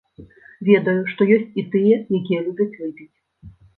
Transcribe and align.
Ведаю, 0.69 0.95
што 1.11 1.27
ёсць 1.37 1.53
і 1.63 1.65
тыя, 1.75 1.99
якія 2.21 2.39
любяць 2.49 2.71
выпіць. 2.81 3.11